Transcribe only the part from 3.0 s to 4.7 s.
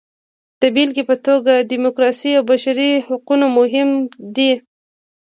حقونه مهم دي.